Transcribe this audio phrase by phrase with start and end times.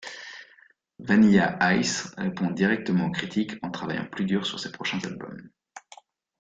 [0.97, 5.51] Vanilla Ice répond directement aux critiques en travaillant plus dur sur ses prochains albums.